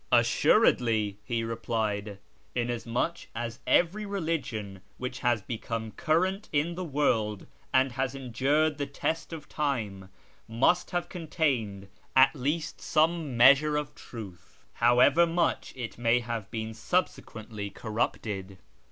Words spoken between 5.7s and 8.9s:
current in the world, and has endured the